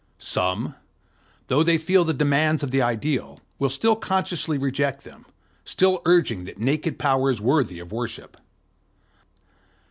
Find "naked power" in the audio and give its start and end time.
6.57-7.29